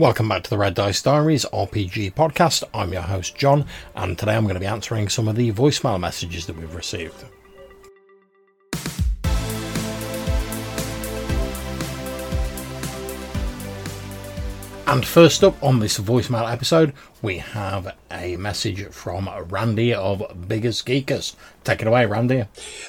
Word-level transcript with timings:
Welcome 0.00 0.30
back 0.30 0.44
to 0.44 0.48
the 0.48 0.56
Red 0.56 0.76
Dice 0.76 1.02
Diaries 1.02 1.44
RPG 1.52 2.14
podcast. 2.14 2.64
I'm 2.72 2.90
your 2.90 3.02
host, 3.02 3.36
John, 3.36 3.66
and 3.94 4.18
today 4.18 4.34
I'm 4.34 4.44
going 4.44 4.54
to 4.54 4.60
be 4.60 4.64
answering 4.64 5.10
some 5.10 5.28
of 5.28 5.36
the 5.36 5.52
voicemail 5.52 6.00
messages 6.00 6.46
that 6.46 6.56
we've 6.56 6.74
received. 6.74 7.22
And 14.86 15.04
first 15.04 15.44
up 15.44 15.62
on 15.62 15.80
this 15.80 15.98
voicemail 15.98 16.50
episode, 16.50 16.94
we 17.20 17.36
have 17.36 17.94
a 18.10 18.38
message 18.38 18.86
from 18.86 19.28
Randy 19.50 19.92
of 19.92 20.20
Biggus 20.48 20.82
Geekus. 20.82 21.36
Take 21.62 21.82
it 21.82 21.86
away, 21.86 22.06
Randy. 22.06 22.46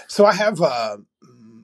So 0.07 0.25
I 0.25 0.31
have 0.31 0.61
uh, 0.61 0.95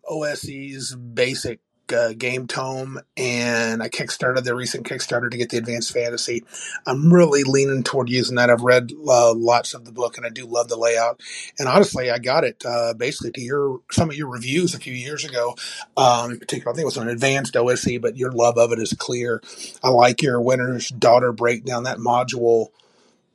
OSE's 0.09 0.93
basic 0.93 1.61
uh, 1.91 2.13
game 2.13 2.47
tome 2.47 2.99
and 3.15 3.83
I 3.83 3.89
kickstarted 3.89 4.43
the 4.43 4.55
recent 4.55 4.87
Kickstarter 4.87 5.29
to 5.29 5.37
get 5.37 5.49
the 5.49 5.57
Advanced 5.57 5.93
Fantasy. 5.93 6.43
I'm 6.85 7.13
really 7.13 7.43
leaning 7.43 7.83
toward 7.83 8.09
using 8.09 8.35
that. 8.35 8.49
I've 8.49 8.61
read 8.61 8.91
uh, 9.07 9.33
lots 9.33 9.73
of 9.73 9.85
the 9.85 9.91
book 9.91 10.17
and 10.17 10.25
I 10.25 10.29
do 10.29 10.45
love 10.45 10.67
the 10.67 10.77
layout. 10.77 11.21
And 11.59 11.67
honestly, 11.67 12.09
I 12.09 12.19
got 12.19 12.43
it 12.43 12.63
uh, 12.65 12.93
basically 12.93 13.31
to 13.31 13.41
your 13.41 13.81
some 13.91 14.09
of 14.09 14.15
your 14.15 14.29
reviews 14.29 14.73
a 14.73 14.79
few 14.79 14.93
years 14.93 15.25
ago. 15.25 15.55
Um, 15.95 16.31
in 16.31 16.39
particular, 16.39 16.71
I 16.71 16.75
think 16.75 16.83
it 16.83 16.85
was 16.85 16.97
an 16.97 17.09
advanced 17.09 17.55
OSE, 17.55 17.97
but 18.01 18.17
your 18.17 18.31
love 18.31 18.57
of 18.57 18.71
it 18.71 18.79
is 18.79 18.93
clear. 18.93 19.41
I 19.83 19.89
like 19.89 20.21
your 20.21 20.41
Winter's 20.41 20.89
Daughter 20.89 21.31
breakdown. 21.31 21.83
That 21.83 21.97
module, 21.97 22.67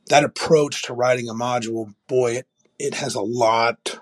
that 0.07 0.23
approach 0.23 0.83
to 0.83 0.93
writing 0.93 1.29
a 1.29 1.33
module, 1.33 1.93
boy, 2.07 2.37
it 2.37 2.47
it 2.79 2.95
has 2.95 3.15
a 3.15 3.21
lot 3.21 3.99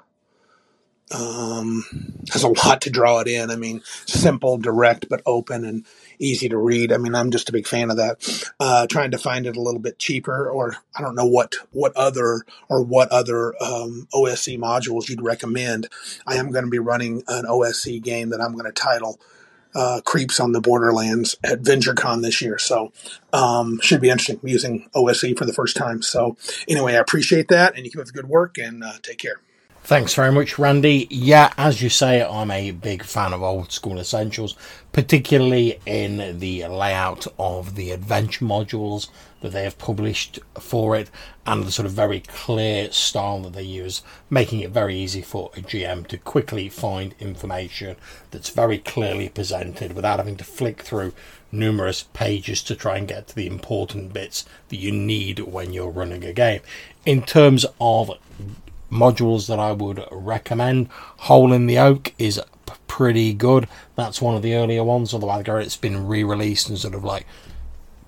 um, 1.13 1.83
has 2.31 2.43
a 2.43 2.47
lot 2.47 2.81
to 2.81 2.89
draw 2.89 3.19
it 3.19 3.27
in. 3.27 3.51
I 3.51 3.55
mean, 3.55 3.81
simple, 4.05 4.57
direct, 4.57 5.09
but 5.09 5.21
open 5.25 5.65
and 5.65 5.85
easy 6.19 6.49
to 6.49 6.57
read. 6.57 6.91
I 6.91 6.97
mean, 6.97 7.15
I'm 7.15 7.31
just 7.31 7.49
a 7.49 7.51
big 7.51 7.67
fan 7.67 7.89
of 7.89 7.97
that. 7.97 8.45
Uh, 8.59 8.87
trying 8.87 9.11
to 9.11 9.17
find 9.17 9.45
it 9.45 9.57
a 9.57 9.61
little 9.61 9.79
bit 9.79 9.99
cheaper, 9.99 10.49
or 10.49 10.75
I 10.95 11.01
don't 11.01 11.15
know 11.15 11.25
what 11.25 11.55
what 11.71 11.95
other 11.95 12.43
or 12.69 12.83
what 12.83 13.09
other 13.11 13.53
um, 13.61 14.07
OSE 14.13 14.57
modules 14.57 15.09
you'd 15.09 15.21
recommend. 15.21 15.87
I 16.25 16.35
am 16.35 16.51
going 16.51 16.65
to 16.65 16.71
be 16.71 16.79
running 16.79 17.23
an 17.27 17.45
OSE 17.47 17.99
game 18.01 18.29
that 18.29 18.41
I'm 18.41 18.53
going 18.53 18.65
to 18.65 18.71
title. 18.71 19.19
Uh, 19.73 20.01
creeps 20.03 20.41
on 20.41 20.51
the 20.51 20.59
borderlands 20.59 21.37
at 21.45 21.61
VentureCon 21.61 22.21
this 22.21 22.41
year, 22.41 22.59
so 22.59 22.91
um, 23.31 23.79
should 23.81 24.01
be 24.01 24.09
interesting. 24.09 24.37
Using 24.43 24.89
OSE 24.93 25.33
for 25.37 25.45
the 25.45 25.53
first 25.53 25.77
time. 25.77 26.01
So 26.01 26.35
anyway, 26.67 26.95
I 26.95 26.99
appreciate 26.99 27.47
that, 27.47 27.77
and 27.77 27.85
you 27.85 27.91
keep 27.91 28.01
up 28.01 28.05
the 28.05 28.11
good 28.11 28.27
work, 28.27 28.57
and 28.57 28.83
uh, 28.83 28.95
take 29.01 29.19
care. 29.19 29.39
Thanks 29.83 30.13
very 30.13 30.31
much, 30.31 30.57
Randy. 30.59 31.07
Yeah, 31.09 31.51
as 31.57 31.81
you 31.81 31.89
say, 31.89 32.23
I'm 32.23 32.51
a 32.51 32.71
big 32.71 33.03
fan 33.03 33.33
of 33.33 33.41
old 33.41 33.71
school 33.71 33.99
essentials, 33.99 34.55
particularly 34.93 35.79
in 35.85 36.39
the 36.39 36.67
layout 36.67 37.27
of 37.37 37.75
the 37.75 37.91
adventure 37.91 38.45
modules 38.45 39.09
that 39.41 39.51
they 39.51 39.63
have 39.63 39.79
published 39.79 40.39
for 40.59 40.95
it 40.95 41.09
and 41.47 41.63
the 41.63 41.71
sort 41.71 41.87
of 41.87 41.91
very 41.91 42.21
clear 42.21 42.91
style 42.91 43.41
that 43.41 43.53
they 43.53 43.63
use, 43.63 44.03
making 44.29 44.59
it 44.61 44.69
very 44.69 44.95
easy 44.95 45.21
for 45.21 45.49
a 45.57 45.61
GM 45.61 46.07
to 46.07 46.17
quickly 46.17 46.69
find 46.69 47.15
information 47.19 47.97
that's 48.29 48.49
very 48.49 48.77
clearly 48.77 49.29
presented 49.29 49.93
without 49.93 50.19
having 50.19 50.37
to 50.37 50.43
flick 50.43 50.83
through 50.83 51.11
numerous 51.51 52.03
pages 52.13 52.61
to 52.63 52.75
try 52.75 52.97
and 52.97 53.07
get 53.07 53.27
to 53.27 53.35
the 53.35 53.47
important 53.47 54.13
bits 54.13 54.45
that 54.69 54.77
you 54.77 54.91
need 54.91 55.39
when 55.39 55.73
you're 55.73 55.89
running 55.89 56.23
a 56.23 56.31
game. 56.31 56.61
In 57.03 57.23
terms 57.23 57.65
of 57.81 58.11
modules 58.91 59.47
that 59.47 59.59
I 59.59 59.71
would 59.71 60.05
recommend. 60.11 60.89
Hole 61.19 61.53
in 61.53 61.67
the 61.67 61.79
Oak 61.79 62.13
is 62.19 62.41
pretty 62.87 63.33
good. 63.33 63.67
That's 63.95 64.21
one 64.21 64.35
of 64.35 64.41
the 64.41 64.55
earlier 64.55 64.83
ones, 64.83 65.13
although 65.13 65.29
I 65.29 65.41
it's 65.41 65.77
been 65.77 66.07
re 66.07 66.23
released 66.23 66.69
and 66.69 66.77
sort 66.77 66.93
of 66.93 67.03
like 67.03 67.25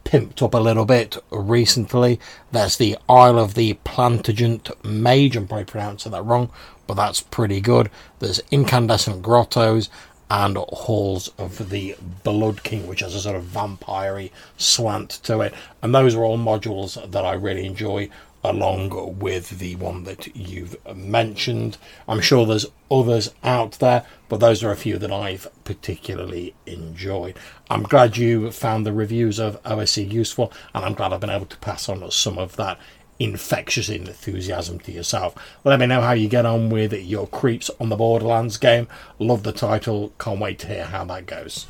pimped 0.03 0.43
up 0.43 0.53
a 0.53 0.59
little 0.59 0.85
bit 0.85 1.17
recently. 1.31 2.19
There's 2.51 2.77
the 2.77 2.97
Isle 3.09 3.39
of 3.39 3.53
the 3.53 3.73
Plantagenet 3.85 4.83
Mage, 4.83 5.35
I'm 5.35 5.47
probably 5.47 5.65
pronouncing 5.65 6.11
that 6.11 6.23
wrong, 6.23 6.51
but 6.85 6.95
that's 6.95 7.21
pretty 7.21 7.61
good. 7.61 7.89
There's 8.19 8.41
Incandescent 8.51 9.21
Grottos 9.21 9.89
and 10.29 10.57
Halls 10.57 11.31
of 11.37 11.69
the 11.69 11.95
Blood 12.23 12.63
King, 12.63 12.87
which 12.87 12.99
has 12.99 13.15
a 13.15 13.21
sort 13.21 13.35
of 13.35 13.43
vampire 13.43 14.29
slant 14.57 15.11
to 15.23 15.41
it. 15.41 15.53
And 15.81 15.93
those 15.93 16.15
are 16.15 16.23
all 16.23 16.37
modules 16.37 17.11
that 17.11 17.25
I 17.25 17.33
really 17.33 17.65
enjoy 17.65 18.09
along 18.43 19.19
with 19.19 19.59
the 19.59 19.75
one 19.77 20.03
that 20.03 20.35
you've 20.35 20.75
mentioned. 20.95 21.77
I'm 22.07 22.19
sure 22.19 22.45
there's 22.45 22.65
others 22.91 23.33
out 23.43 23.73
there, 23.73 24.05
but 24.27 24.39
those 24.39 24.63
are 24.63 24.71
a 24.71 24.75
few 24.75 24.97
that 24.97 25.11
I've 25.11 25.47
particularly 25.63 26.53
enjoyed. 26.65 27.37
I'm 27.69 27.83
glad 27.83 28.17
you 28.17 28.51
found 28.51 28.85
the 28.85 28.93
reviews 28.93 29.39
of 29.39 29.59
OSE 29.65 29.97
useful, 29.97 30.51
and 30.73 30.83
I'm 30.83 30.93
glad 30.93 31.13
I've 31.13 31.21
been 31.21 31.29
able 31.29 31.45
to 31.45 31.57
pass 31.57 31.87
on 31.87 32.09
some 32.11 32.37
of 32.37 32.55
that 32.57 32.77
infectious 33.19 33.89
enthusiasm 33.89 34.79
to 34.79 34.91
yourself. 34.91 35.35
Let 35.63 35.79
me 35.79 35.85
know 35.85 36.01
how 36.01 36.13
you 36.13 36.27
get 36.27 36.45
on 36.45 36.69
with 36.69 36.93
your 36.93 37.27
Creeps 37.27 37.69
on 37.79 37.89
the 37.89 37.95
Borderlands 37.95 38.57
game. 38.57 38.87
Love 39.19 39.43
the 39.43 39.53
title, 39.53 40.11
can't 40.19 40.39
wait 40.39 40.59
to 40.59 40.67
hear 40.67 40.85
how 40.85 41.05
that 41.05 41.25
goes. 41.25 41.67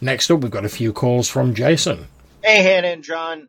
Next 0.00 0.30
up, 0.30 0.40
we've 0.40 0.50
got 0.50 0.64
a 0.64 0.68
few 0.68 0.92
calls 0.92 1.28
from 1.28 1.54
Jason. 1.54 2.08
Hey, 2.42 2.62
Hannah 2.62 2.88
and 2.88 3.04
John 3.04 3.48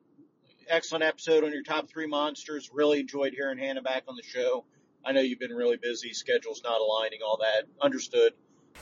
excellent 0.73 1.03
episode 1.03 1.43
on 1.43 1.53
your 1.53 1.63
top 1.63 1.87
three 1.87 2.07
monsters. 2.07 2.71
Really 2.73 2.99
enjoyed 2.99 3.33
hearing 3.33 3.59
Hannah 3.59 3.81
back 3.81 4.03
on 4.07 4.15
the 4.15 4.23
show. 4.23 4.65
I 5.05 5.11
know 5.11 5.21
you've 5.21 5.39
been 5.39 5.51
really 5.51 5.77
busy, 5.77 6.13
schedules 6.13 6.61
not 6.63 6.81
aligning, 6.81 7.19
all 7.25 7.37
that. 7.37 7.65
Understood. 7.81 8.33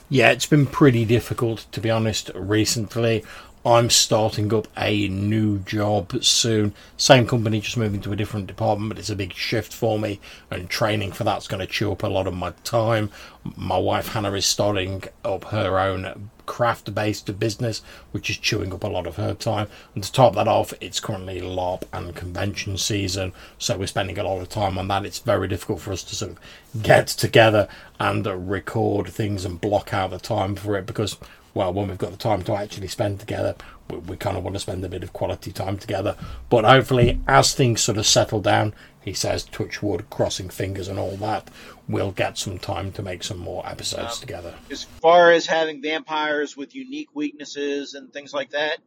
Yeah, 0.08 0.30
it's 0.30 0.46
been 0.46 0.66
pretty 0.66 1.04
difficult 1.04 1.66
to 1.72 1.80
be 1.80 1.90
honest 1.90 2.30
recently. 2.34 3.24
I'm 3.64 3.90
starting 3.90 4.52
up 4.52 4.66
a 4.76 5.06
new 5.06 5.60
job 5.60 6.24
soon. 6.24 6.74
Same 6.96 7.28
company, 7.28 7.60
just 7.60 7.76
moving 7.76 8.00
to 8.00 8.12
a 8.12 8.16
different 8.16 8.48
department, 8.48 8.88
but 8.88 8.98
it's 8.98 9.10
a 9.10 9.14
big 9.14 9.34
shift 9.34 9.72
for 9.72 10.00
me, 10.00 10.18
and 10.50 10.68
training 10.68 11.12
for 11.12 11.22
that's 11.22 11.46
going 11.46 11.60
to 11.60 11.72
chew 11.72 11.92
up 11.92 12.02
a 12.02 12.08
lot 12.08 12.26
of 12.26 12.34
my 12.34 12.52
time. 12.64 13.10
My 13.56 13.78
wife 13.78 14.08
Hannah 14.08 14.32
is 14.32 14.46
starting 14.46 15.04
up 15.24 15.44
her 15.44 15.78
own 15.78 16.30
craft 16.44 16.92
based 16.92 17.38
business, 17.38 17.82
which 18.10 18.28
is 18.28 18.36
chewing 18.36 18.72
up 18.74 18.82
a 18.82 18.88
lot 18.88 19.06
of 19.06 19.14
her 19.14 19.32
time. 19.32 19.68
And 19.94 20.02
to 20.02 20.10
top 20.10 20.34
that 20.34 20.48
off, 20.48 20.74
it's 20.80 20.98
currently 20.98 21.40
LARP 21.40 21.84
and 21.92 22.16
convention 22.16 22.76
season, 22.78 23.32
so 23.58 23.78
we're 23.78 23.86
spending 23.86 24.18
a 24.18 24.24
lot 24.24 24.40
of 24.40 24.48
time 24.48 24.76
on 24.76 24.88
that. 24.88 25.06
It's 25.06 25.20
very 25.20 25.46
difficult 25.46 25.80
for 25.80 25.92
us 25.92 26.02
to 26.02 26.16
sort 26.16 26.32
of 26.32 26.82
get 26.82 27.06
together 27.06 27.68
and 28.00 28.26
record 28.26 29.06
things 29.06 29.44
and 29.44 29.60
block 29.60 29.94
out 29.94 30.10
the 30.10 30.18
time 30.18 30.56
for 30.56 30.76
it 30.76 30.84
because 30.84 31.16
well, 31.54 31.72
when 31.72 31.88
we've 31.88 31.98
got 31.98 32.10
the 32.10 32.16
time 32.16 32.42
to 32.42 32.54
actually 32.54 32.88
spend 32.88 33.20
together, 33.20 33.54
we, 33.90 33.98
we, 33.98 34.16
kind 34.16 34.36
of 34.36 34.44
want 34.44 34.54
to 34.56 34.60
spend 34.60 34.84
a 34.84 34.88
bit 34.88 35.02
of 35.02 35.12
quality 35.12 35.52
time 35.52 35.76
together. 35.76 36.16
But 36.48 36.64
hopefully, 36.64 37.20
as 37.28 37.54
things 37.54 37.82
sort 37.82 37.98
of 37.98 38.06
settle 38.06 38.40
down, 38.40 38.74
he 39.02 39.12
says, 39.12 39.44
touch 39.44 39.82
wood, 39.82 40.08
crossing 40.08 40.48
fingers, 40.48 40.88
and 40.88 40.98
all 40.98 41.16
that, 41.16 41.50
we'll 41.88 42.12
get 42.12 42.38
some 42.38 42.58
time 42.58 42.92
to 42.92 43.02
make 43.02 43.22
some 43.22 43.38
more 43.38 43.66
episodes 43.68 44.14
um, 44.14 44.20
together. 44.20 44.54
As 44.70 44.84
far 44.84 45.30
as 45.30 45.46
having 45.46 45.82
vampires 45.82 46.56
with 46.56 46.74
unique 46.74 47.14
weaknesses 47.14 47.94
and 47.94 48.12
things 48.12 48.32
like 48.32 48.50
that, 48.50 48.78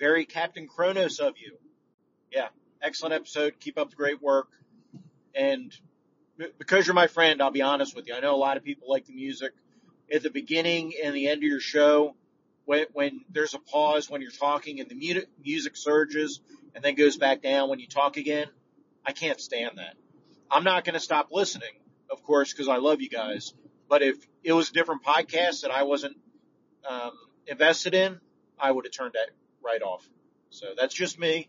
very 0.00 0.24
Captain 0.24 0.66
Kronos 0.66 1.18
of 1.18 1.34
you. 1.38 1.56
Yeah, 2.32 2.48
excellent 2.82 3.14
episode. 3.14 3.60
Keep 3.60 3.78
up 3.78 3.90
the 3.90 3.96
great 3.96 4.22
work. 4.22 4.48
And 5.34 5.72
because 6.58 6.86
you're 6.86 6.94
my 6.94 7.06
friend, 7.06 7.42
I'll 7.42 7.50
be 7.50 7.62
honest 7.62 7.94
with 7.94 8.08
you. 8.08 8.14
I 8.14 8.20
know 8.20 8.34
a 8.34 8.36
lot 8.36 8.56
of 8.56 8.64
people 8.64 8.88
like 8.88 9.06
the 9.06 9.12
music 9.12 9.52
at 10.12 10.22
the 10.22 10.30
beginning 10.30 10.94
and 11.02 11.14
the 11.14 11.28
end 11.28 11.38
of 11.38 11.44
your 11.44 11.60
show 11.60 12.14
when, 12.64 12.86
when 12.92 13.20
there's 13.30 13.54
a 13.54 13.58
pause 13.58 14.10
when 14.10 14.20
you're 14.20 14.30
talking 14.30 14.80
and 14.80 14.88
the 14.88 14.94
mu- 14.94 15.22
music 15.42 15.76
surges 15.76 16.40
and 16.74 16.84
then 16.84 16.94
goes 16.94 17.16
back 17.16 17.42
down 17.42 17.68
when 17.68 17.78
you 17.78 17.86
talk 17.86 18.16
again. 18.16 18.46
I 19.06 19.12
can't 19.12 19.40
stand 19.40 19.78
that. 19.78 19.94
I'm 20.50 20.64
not 20.64 20.84
going 20.84 20.94
to 20.94 21.00
stop 21.00 21.28
listening, 21.32 21.72
of 22.10 22.22
course, 22.22 22.52
because 22.52 22.68
I 22.68 22.76
love 22.76 23.00
you 23.00 23.08
guys. 23.08 23.54
But 23.88 24.02
if 24.02 24.16
it 24.44 24.52
was 24.52 24.70
a 24.70 24.72
different 24.72 25.02
podcast 25.02 25.62
that 25.62 25.70
I 25.70 25.84
wasn't 25.84 26.16
um, 26.88 27.12
invested 27.46 27.94
in, 27.94 28.20
I 28.58 28.70
would 28.70 28.84
have 28.84 28.92
turned 28.92 29.14
that 29.14 29.30
right 29.62 29.80
off. 29.82 30.06
So 30.50 30.74
that's 30.76 30.94
just 30.94 31.18
me, 31.18 31.48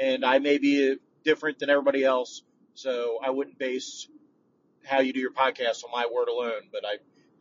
and 0.00 0.24
I 0.24 0.38
may 0.38 0.58
be 0.58 0.96
different 1.24 1.58
than 1.58 1.70
everybody 1.70 2.04
else. 2.04 2.42
So 2.74 3.18
I 3.22 3.30
wouldn't 3.30 3.58
base 3.58 4.08
how 4.84 5.00
you 5.00 5.12
do 5.12 5.20
your 5.20 5.32
podcast 5.32 5.84
on 5.84 5.90
my 5.92 6.06
word 6.12 6.28
alone. 6.28 6.62
But 6.72 6.84
I 6.86 6.96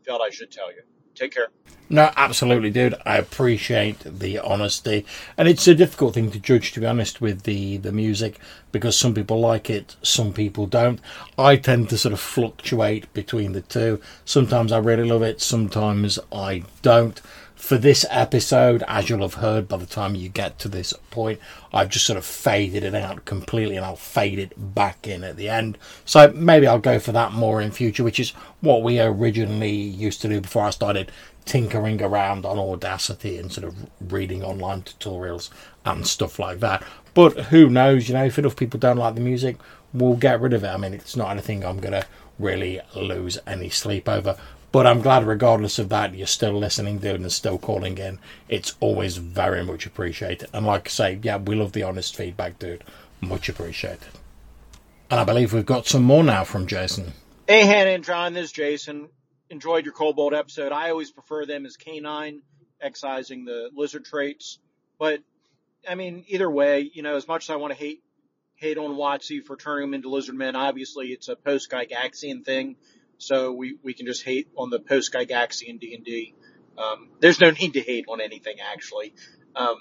felt 0.07 0.21
I 0.21 0.30
should 0.30 0.51
tell 0.51 0.71
you. 0.71 0.81
Take 1.13 1.33
care. 1.33 1.50
No, 1.89 2.12
absolutely, 2.15 2.69
dude. 2.69 2.95
I 3.06 3.18
appreciate 3.18 4.00
the 4.01 4.39
honesty, 4.39 5.06
and 5.38 5.48
it's 5.48 5.68
a 5.68 5.74
difficult 5.74 6.13
thing 6.13 6.30
to 6.31 6.39
judge, 6.39 6.74
to 6.74 6.80
be 6.80 6.86
honest, 6.86 7.21
with 7.21 7.44
the 7.44 7.77
the 7.77 7.92
music 7.92 8.39
because 8.71 8.98
some 8.98 9.13
people 9.13 9.39
like 9.39 9.69
it, 9.69 9.95
some 10.01 10.31
people 10.33 10.68
don't. 10.68 11.00
I 11.38 11.56
tend 11.56 11.89
to 11.89 11.98
sort 11.98 12.13
of 12.13 12.19
fluctuate 12.19 13.12
between 13.13 13.54
the 13.54 13.62
two. 13.62 14.00
Sometimes 14.25 14.71
I 14.71 14.77
really 14.77 15.09
love 15.09 15.24
it, 15.24 15.42
sometimes 15.42 16.19
I 16.31 16.63
don't 16.81 17.19
for 17.57 17.77
this 17.77 18.06
episode, 18.09 18.83
as 18.88 19.09
you'll 19.09 19.24
have 19.24 19.33
heard 19.33 19.68
by 19.68 19.77
the 19.77 19.86
time 19.86 20.15
you 20.15 20.30
get 20.30 20.59
to 20.59 20.69
this 20.69 20.94
point, 21.09 21.39
I've 21.74 21.89
just 21.89 22.06
sort 22.06 22.18
of 22.18 22.24
faded 22.24 22.83
it 22.83 22.95
out 22.95 23.25
completely 23.25 23.75
and 23.75 23.86
I'll 23.86 23.95
fade 23.95 24.39
it 24.39 24.54
back 24.75 25.07
in 25.07 25.24
at 25.24 25.38
the 25.38 25.50
end. 25.50 25.77
So 26.06 26.31
maybe 26.33 26.68
I'll 26.68 26.80
go 26.80 27.00
for 27.00 27.12
that 27.13 27.33
more 27.33 27.59
in 27.59 27.71
future, 27.71 28.04
which 28.04 28.19
is 28.19 28.30
what 28.62 28.83
we 28.83 29.01
originally 29.01 29.71
used 29.71 30.21
to 30.21 30.30
do 30.30 30.39
before 30.39 30.63
I 30.65 30.69
started 30.69 31.12
tinkering 31.45 32.01
around 32.01 32.45
on 32.45 32.59
Audacity 32.59 33.38
and 33.38 33.51
sort 33.51 33.68
of 33.68 33.75
reading 34.12 34.44
online 34.44 34.83
tutorials 34.83 35.50
and 35.83 36.06
stuff 36.06 36.38
like 36.38 36.59
that. 36.59 36.83
But 37.15 37.45
who 37.45 37.69
knows, 37.69 38.07
you 38.07 38.13
know, 38.13 38.25
if 38.25 38.38
enough 38.38 38.56
people 38.56 38.80
don't 38.80 38.98
like 38.98 39.15
the 39.15 39.21
music, 39.21 39.57
we'll 39.94 40.15
get 40.15 40.39
rid 40.39 40.54
of 40.54 40.63
it. 40.63 40.68
I 40.68 40.77
mean, 40.77 40.94
it's 40.94 41.15
not 41.15 41.31
anything 41.31 41.65
I'm 41.65 41.80
going 41.80 42.00
to 42.00 42.06
really 42.38 42.80
lose 42.95 43.39
any 43.48 43.69
sleep 43.69 44.07
over. 44.07 44.38
But 44.77 44.85
I'm 44.85 45.01
glad, 45.01 45.25
regardless 45.25 45.79
of 45.79 45.89
that, 45.89 46.13
you're 46.13 46.27
still 46.27 46.53
listening, 46.53 47.00
dude, 47.00 47.19
and 47.19 47.31
still 47.31 47.57
calling 47.57 47.97
in. 47.97 48.19
It's 48.47 48.75
always 48.79 49.18
very 49.18 49.63
much 49.63 49.88
appreciated. 49.88 50.50
And 50.53 50.68
like 50.68 50.85
I 50.85 50.91
say, 50.91 51.19
yeah, 51.24 51.38
we 51.38 51.56
love 51.56 51.71
the 51.71 51.81
honest 51.81 52.15
feedback, 52.15 52.59
dude. 52.59 52.83
Much 53.19 53.50
appreciated. 53.50 54.09
And 55.09 55.19
I 55.19 55.24
believe 55.24 55.51
we've 55.51 55.65
got 55.65 55.88
some 55.88 56.03
more 56.03 56.24
now 56.24 56.44
from 56.44 56.68
Jason. 56.68 57.13
Hey, 57.47 57.65
Hannah 57.65 57.89
and 57.89 58.03
John, 58.03 58.33
this 58.33 58.45
is 58.45 58.51
Jason. 58.51 59.09
Enjoyed 59.50 59.83
your 59.83 59.95
Kobold 59.95 60.35
episode. 60.35 60.71
I 60.71 60.91
always 60.91 61.09
prefer 61.09 61.47
them 61.47 61.65
as 61.65 61.75
canine, 61.75 62.44
excising 62.80 63.45
the 63.45 63.71
lizard 63.75 64.06
traits. 64.06 64.59
But, 65.00 65.21
I 65.89 65.95
mean, 65.95 66.23
either 66.27 66.51
way, 66.51 66.91
you 66.94 67.01
know, 67.01 67.15
as 67.15 67.27
much 67.27 67.45
as 67.45 67.50
I 67.50 67.56
want 67.56 67.73
to 67.73 67.80
hate 67.80 68.03
hate 68.57 68.77
on 68.77 68.91
WotC 68.91 69.44
for 69.44 69.56
turning 69.56 69.89
them 69.89 69.95
into 69.95 70.09
lizard 70.09 70.35
men, 70.35 70.56
obviously 70.56 71.07
it's 71.07 71.30
a 71.30 71.35
post 71.35 71.71
Gygaxian 71.71 72.45
thing. 72.45 72.75
So 73.17 73.51
we, 73.51 73.77
we 73.83 73.93
can 73.93 74.05
just 74.05 74.23
hate 74.23 74.47
on 74.55 74.69
the 74.69 74.79
post 74.79 75.13
Gygaxian 75.13 75.79
D&D. 75.79 76.35
Um, 76.77 77.09
there's 77.19 77.39
no 77.39 77.49
need 77.49 77.73
to 77.73 77.81
hate 77.81 78.05
on 78.07 78.21
anything, 78.21 78.57
actually. 78.59 79.13
Um, 79.55 79.77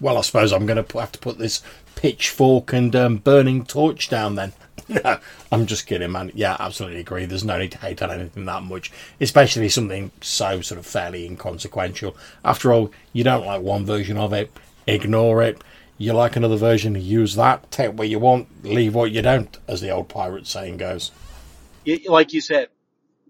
well, 0.00 0.18
I 0.18 0.20
suppose 0.20 0.52
I'm 0.52 0.66
going 0.66 0.82
to 0.82 0.98
have 0.98 1.12
to 1.12 1.18
put 1.18 1.38
this 1.38 1.62
pitchfork 1.94 2.72
and 2.72 2.94
um, 2.94 3.16
burning 3.16 3.64
torch 3.64 4.08
down 4.08 4.34
then. 4.34 4.52
no, 4.88 5.18
I'm 5.52 5.66
just 5.66 5.86
kidding, 5.86 6.12
man. 6.12 6.30
Yeah, 6.34 6.56
absolutely 6.60 7.00
agree. 7.00 7.24
There's 7.24 7.44
no 7.44 7.58
need 7.58 7.72
to 7.72 7.78
hate 7.78 8.02
on 8.02 8.10
anything 8.10 8.44
that 8.44 8.62
much, 8.62 8.92
especially 9.20 9.68
something 9.68 10.10
so 10.20 10.60
sort 10.60 10.78
of 10.78 10.86
fairly 10.86 11.26
inconsequential. 11.26 12.16
After 12.44 12.72
all, 12.72 12.92
you 13.12 13.24
don't 13.24 13.46
like 13.46 13.62
one 13.62 13.86
version 13.86 14.18
of 14.18 14.32
it, 14.32 14.52
ignore 14.86 15.42
it. 15.42 15.62
You 15.98 16.12
like 16.12 16.36
another 16.36 16.58
version, 16.58 16.94
use 16.94 17.36
that. 17.36 17.70
Take 17.70 17.94
what 17.94 18.10
you 18.10 18.18
want, 18.18 18.64
leave 18.64 18.94
what 18.94 19.12
you 19.12 19.22
don't, 19.22 19.58
as 19.66 19.80
the 19.80 19.90
old 19.90 20.10
pirate 20.10 20.46
saying 20.46 20.76
goes. 20.76 21.10
Like 22.06 22.34
you 22.34 22.42
said, 22.42 22.68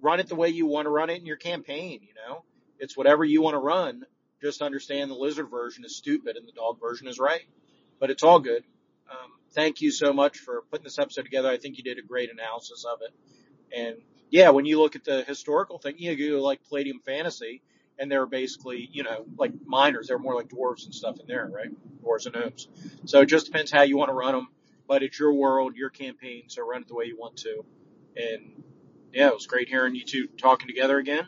run 0.06 0.20
it 0.20 0.28
the 0.28 0.36
way 0.36 0.48
you 0.48 0.66
want 0.66 0.86
to 0.86 0.90
run 0.90 1.10
it 1.10 1.18
in 1.18 1.26
your 1.26 1.36
campaign. 1.36 1.98
You 2.02 2.14
know, 2.14 2.44
it's 2.78 2.96
whatever 2.96 3.24
you 3.24 3.42
want 3.42 3.54
to 3.54 3.58
run. 3.58 4.04
Just 4.40 4.62
understand 4.62 5.10
the 5.10 5.16
lizard 5.16 5.50
version 5.50 5.84
is 5.84 5.96
stupid 5.96 6.36
and 6.36 6.46
the 6.46 6.52
dog 6.52 6.78
version 6.80 7.08
is 7.08 7.18
right, 7.18 7.42
but 7.98 8.10
it's 8.10 8.22
all 8.22 8.38
good. 8.38 8.62
Um, 9.10 9.32
thank 9.52 9.80
you 9.80 9.90
so 9.90 10.12
much 10.12 10.38
for 10.38 10.62
putting 10.70 10.84
this 10.84 10.98
episode 10.98 11.24
together. 11.24 11.48
I 11.48 11.56
think 11.56 11.76
you 11.76 11.82
did 11.82 11.98
a 11.98 12.02
great 12.02 12.30
analysis 12.30 12.84
of 12.84 13.00
it. 13.02 13.14
And 13.76 13.96
yeah, 14.30 14.50
when 14.50 14.64
you 14.64 14.80
look 14.80 14.94
at 14.94 15.04
the 15.04 15.24
historical 15.24 15.78
thing, 15.78 15.94
you 15.98 16.30
go 16.30 16.40
like 16.42 16.60
Palladium 16.68 17.00
Fantasy, 17.04 17.62
and 17.98 18.12
they're 18.12 18.26
basically, 18.26 18.88
you 18.92 19.02
know, 19.02 19.24
like 19.36 19.52
miners. 19.64 20.08
They're 20.08 20.18
more 20.18 20.36
like 20.36 20.48
dwarves 20.48 20.84
and 20.84 20.94
stuff 20.94 21.18
in 21.18 21.26
there, 21.26 21.50
right? 21.52 21.70
Dwarves 22.04 22.26
and 22.26 22.34
gnomes. 22.34 22.68
So 23.06 23.22
it 23.22 23.26
just 23.26 23.46
depends 23.46 23.72
how 23.72 23.82
you 23.82 23.96
want 23.96 24.10
to 24.10 24.14
run 24.14 24.34
them. 24.34 24.48
But 24.86 25.02
it's 25.02 25.18
your 25.18 25.32
world, 25.32 25.74
your 25.74 25.90
campaign, 25.90 26.44
so 26.46 26.64
run 26.64 26.82
it 26.82 26.88
the 26.88 26.94
way 26.94 27.06
you 27.06 27.16
want 27.18 27.38
to. 27.38 27.64
And 28.16 28.62
yeah, 29.16 29.28
it 29.28 29.34
was 29.34 29.46
great 29.46 29.66
hearing 29.68 29.94
you 29.94 30.04
two 30.04 30.26
talking 30.36 30.68
together 30.68 30.98
again. 30.98 31.26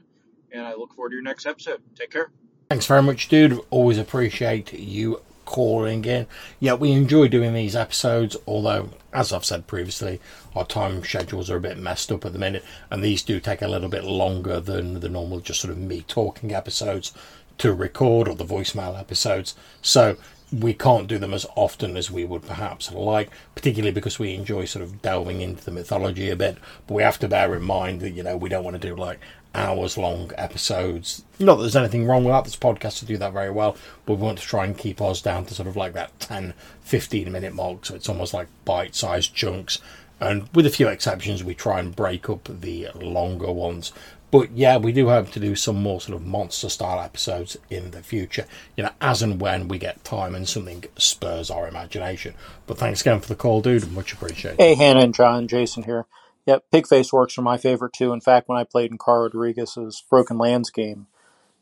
And 0.53 0.63
I 0.63 0.75
look 0.75 0.95
forward 0.95 1.11
to 1.11 1.15
your 1.15 1.23
next 1.23 1.47
episode. 1.47 1.81
Take 1.97 2.11
care. 2.11 2.31
Thanks 2.69 2.85
very 2.85 3.03
much, 3.03 3.29
dude. 3.29 3.59
Always 3.71 3.97
appreciate 3.97 4.75
you 4.75 5.23
calling 5.47 6.05
in. 6.05 6.27
Yeah, 6.61 6.75
we 6.75 6.93
enjoy 6.93 7.29
doing 7.29 7.55
these 7.55 7.75
episodes, 7.75 8.37
although, 8.47 8.91
as 9.15 9.33
I've 9.33 9.47
said 9.47 9.67
previously, 9.67 10.21
our 10.55 10.67
time 10.67 11.03
schedules 11.03 11.49
are 11.49 11.57
a 11.57 11.61
bit 11.61 11.79
messed 11.79 12.13
up 12.13 12.27
at 12.27 12.35
the 12.35 12.39
minute, 12.39 12.63
and 12.91 13.03
these 13.03 13.23
do 13.23 13.41
take 13.41 13.63
a 13.63 13.69
little 13.69 13.89
bit 13.89 14.05
longer 14.05 14.61
than 14.61 15.01
the 15.01 15.09
normal, 15.09 15.41
just 15.41 15.63
sort 15.63 15.73
of 15.73 15.79
me 15.79 16.05
talking 16.07 16.53
episodes 16.53 17.15
to 17.57 17.73
record 17.73 18.29
or 18.29 18.35
the 18.35 18.45
voicemail 18.45 19.01
episodes. 19.01 19.55
So 19.81 20.19
we 20.53 20.73
can't 20.73 21.09
do 21.09 21.19
them 21.19 21.35
as 21.35 21.47
often 21.57 21.97
as 21.97 22.11
we 22.11 22.25
would 22.25 22.43
perhaps 22.43 22.91
like, 22.93 23.31
particularly 23.55 23.93
because 23.93 24.19
we 24.19 24.35
enjoy 24.35 24.65
sort 24.65 24.83
of 24.83 25.03
delving 25.03 25.41
into 25.41 25.65
the 25.65 25.71
mythology 25.71 26.31
a 26.31 26.37
bit. 26.37 26.59
But 26.87 26.95
we 26.95 27.03
have 27.03 27.19
to 27.21 27.29
bear 27.29 27.55
in 27.55 27.63
mind 27.63 28.01
that, 28.01 28.11
you 28.11 28.23
know, 28.23 28.37
we 28.37 28.49
don't 28.49 28.65
want 28.65 28.81
to 28.81 28.89
do 28.89 28.97
like 28.97 29.21
hours 29.55 29.99
long 29.99 30.31
episodes. 30.37 31.25
Not 31.39 31.57
that 31.57 31.63
there's 31.63 31.77
anything 31.77 32.07
wrong 32.07 32.25
with 32.25 32.33
that, 32.33 32.45
this 32.45 32.57
podcast 32.57 32.99
to 33.01 33.07
do 33.07 33.17
that 33.19 33.33
very 33.33 33.51
well, 33.51 33.77
but 34.07 34.15
we 34.15 34.23
want 34.23 34.39
to 34.39 34.47
try 34.47 34.65
and 34.65 34.77
keep 34.77 35.01
ours 35.01 35.21
down 35.21 35.45
to 35.47 35.55
sort 35.55 35.69
of 35.69 35.77
like 35.77 35.93
that 35.95 36.19
10, 36.21 36.55
15 36.81 37.31
minute 37.31 37.55
mark, 37.55 37.85
so 37.85 37.95
it's 37.95 38.09
almost 38.09 38.35
like 38.35 38.49
bite 38.65 38.95
sized 38.95 39.35
chunks. 39.35 39.81
And 40.21 40.49
with 40.53 40.67
a 40.67 40.71
few 40.71 40.89
exceptions, 40.89 41.45
we 41.45 41.55
try 41.55 41.79
and 41.79 41.95
break 41.95 42.29
up 42.29 42.49
the 42.61 42.89
longer 42.95 43.53
ones 43.53 43.93
but 44.31 44.51
yeah, 44.53 44.77
we 44.77 44.93
do 44.93 45.09
hope 45.09 45.31
to 45.33 45.41
do 45.41 45.55
some 45.55 45.83
more 45.83 46.01
sort 46.01 46.17
of 46.17 46.27
monster 46.27 46.69
style 46.69 47.01
episodes 47.01 47.57
in 47.71 47.93
the 47.93 48.03
future, 48.03 48.47
you 48.77 48.85
know, 48.85 48.91
as 49.01 49.23
and 49.23 49.41
when 49.41 49.69
we 49.69 49.79
get 49.79 50.05
time 50.05 50.35
and 50.35 50.49
something 50.49 50.85
spurs 50.97 51.51
our 51.51 51.67
imagination. 51.67 52.35
But 52.67 52.79
thanks 52.79 53.01
again 53.01 53.21
for 53.21 53.29
the 53.29 53.37
call, 53.37 53.63
dude. 53.63 53.91
Much 53.93 54.13
appreciated. 54.13 54.61
Hey, 54.61 54.75
Hannah 54.75 55.01
and 55.01 55.15
John, 55.15 55.49
Jason 55.49 55.85
here. 55.85 56.07
Yep, 56.47 56.65
Pigface 56.73 57.13
Orcs 57.13 57.39
are 57.39 57.43
my 57.43 57.59
favorite 57.59 57.93
too. 57.93 58.13
In 58.13 58.21
fact, 58.21 58.49
when 58.49 58.59
I 58.59 58.65
played 58.65 58.91
in 58.91 58.99
Carl 58.99 59.25
Rodriguez's 59.25 60.03
Broken 60.09 60.39
Lands 60.39 60.71
game, 60.71 61.07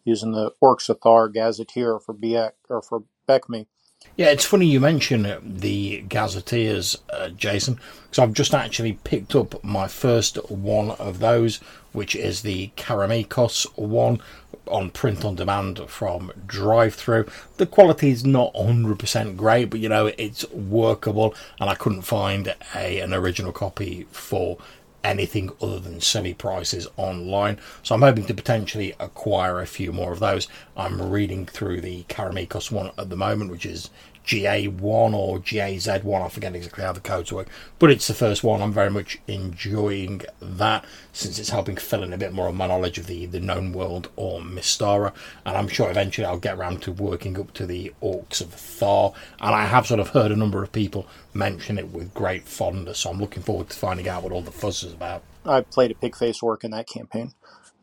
using 0.04 0.32
the 0.32 0.52
Orcs 0.62 0.88
of 0.88 1.00
Thar 1.00 1.28
Gazetteer 1.28 1.98
for 1.98 2.14
Biek 2.14 2.52
or 2.68 2.80
for 2.80 3.02
BECMI, 3.28 3.66
yeah, 4.16 4.30
it's 4.30 4.44
funny 4.44 4.66
you 4.66 4.80
mention 4.80 5.36
the 5.42 6.02
gazetteers, 6.08 6.96
uh, 7.10 7.28
Jason, 7.30 7.78
because 8.04 8.18
I've 8.18 8.32
just 8.32 8.54
actually 8.54 8.94
picked 9.04 9.34
up 9.34 9.62
my 9.62 9.88
first 9.88 10.36
one 10.50 10.92
of 10.92 11.18
those, 11.18 11.60
which 11.96 12.14
is 12.14 12.42
the 12.42 12.70
Karameikos 12.76 13.64
one 13.76 14.20
on 14.66 14.90
print 14.90 15.24
on 15.24 15.34
demand 15.34 15.80
from 15.88 16.30
DriveThru. 16.46 17.28
The 17.56 17.66
quality 17.66 18.10
is 18.10 18.24
not 18.24 18.52
100% 18.54 19.36
great, 19.36 19.70
but 19.70 19.80
you 19.80 19.88
know, 19.88 20.12
it's 20.18 20.48
workable, 20.50 21.34
and 21.58 21.70
I 21.70 21.74
couldn't 21.74 22.02
find 22.02 22.54
a 22.74 23.00
an 23.00 23.14
original 23.14 23.52
copy 23.52 24.06
for 24.10 24.58
anything 25.02 25.50
other 25.62 25.78
than 25.78 26.00
semi 26.00 26.34
prices 26.34 26.86
online. 26.96 27.58
So 27.82 27.94
I'm 27.94 28.02
hoping 28.02 28.26
to 28.26 28.34
potentially 28.34 28.94
acquire 28.98 29.60
a 29.60 29.66
few 29.66 29.92
more 29.92 30.12
of 30.12 30.18
those. 30.18 30.48
I'm 30.76 31.10
reading 31.10 31.46
through 31.46 31.80
the 31.80 32.02
Karameikos 32.04 32.70
one 32.70 32.90
at 32.98 33.08
the 33.08 33.16
moment, 33.16 33.50
which 33.50 33.64
is 33.64 33.90
GA1 34.26 34.82
or 35.14 35.38
GAZ1. 35.38 36.24
I 36.24 36.28
forget 36.28 36.54
exactly 36.54 36.84
how 36.84 36.92
the 36.92 37.00
codes 37.00 37.32
work, 37.32 37.48
but 37.78 37.90
it's 37.90 38.08
the 38.08 38.14
first 38.14 38.42
one. 38.42 38.60
I'm 38.60 38.72
very 38.72 38.90
much 38.90 39.18
enjoying 39.26 40.22
that 40.40 40.84
since 41.12 41.38
it's 41.38 41.50
helping 41.50 41.76
fill 41.76 42.02
in 42.02 42.12
a 42.12 42.18
bit 42.18 42.32
more 42.32 42.48
of 42.48 42.54
my 42.54 42.66
knowledge 42.66 42.98
of 42.98 43.06
the, 43.06 43.26
the 43.26 43.40
known 43.40 43.72
world 43.72 44.10
or 44.16 44.40
Mystara. 44.40 45.12
And 45.44 45.56
I'm 45.56 45.68
sure 45.68 45.90
eventually 45.90 46.26
I'll 46.26 46.38
get 46.38 46.58
around 46.58 46.82
to 46.82 46.92
working 46.92 47.38
up 47.38 47.54
to 47.54 47.66
the 47.66 47.92
Orcs 48.02 48.40
of 48.40 48.52
Thar. 48.52 49.12
And 49.40 49.54
I 49.54 49.66
have 49.66 49.86
sort 49.86 50.00
of 50.00 50.08
heard 50.08 50.32
a 50.32 50.36
number 50.36 50.62
of 50.62 50.72
people 50.72 51.06
mention 51.32 51.78
it 51.78 51.92
with 51.92 52.12
great 52.14 52.48
fondness, 52.48 53.00
so 53.00 53.10
I'm 53.10 53.20
looking 53.20 53.42
forward 53.42 53.70
to 53.70 53.76
finding 53.76 54.08
out 54.08 54.22
what 54.22 54.32
all 54.32 54.42
the 54.42 54.50
fuss 54.50 54.82
is 54.82 54.92
about. 54.92 55.22
I 55.44 55.60
played 55.60 55.92
a 55.92 55.94
pig 55.94 56.16
face 56.16 56.42
orc 56.42 56.64
in 56.64 56.72
that 56.72 56.88
campaign. 56.88 57.32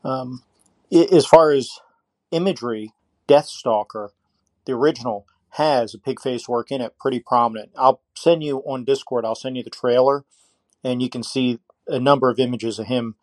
Um, 0.03 0.43
as 0.91 1.25
far 1.25 1.51
as 1.51 1.69
imagery, 2.31 2.91
Deathstalker, 3.27 4.09
the 4.65 4.73
original, 4.73 5.25
has 5.53 5.93
a 5.93 5.99
pig 5.99 6.19
face 6.19 6.47
orc 6.47 6.71
in 6.71 6.81
it, 6.81 6.97
pretty 6.99 7.19
prominent. 7.19 7.71
I'll 7.77 8.01
send 8.15 8.43
you 8.43 8.59
on 8.59 8.85
Discord. 8.85 9.25
I'll 9.25 9.35
send 9.35 9.55
you 9.55 9.63
the 9.63 9.69
trailer, 9.69 10.25
and 10.83 11.01
you 11.01 11.09
can 11.09 11.23
see 11.23 11.59
a 11.87 11.99
number 11.99 12.29
of 12.29 12.39
images 12.39 12.79
of 12.79 12.87
him 12.87 13.15